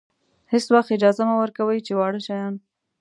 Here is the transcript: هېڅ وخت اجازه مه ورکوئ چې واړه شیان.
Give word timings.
هېڅ 0.51 0.65
وخت 0.75 0.89
اجازه 0.97 1.23
مه 1.27 1.35
ورکوئ 1.41 1.79
چې 1.85 1.93
واړه 1.95 2.19
شیان. 2.25 2.53